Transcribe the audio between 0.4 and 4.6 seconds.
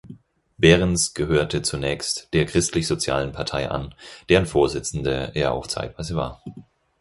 Behrens gehörte zunächst der Christlich-Sozialen Partei an, deren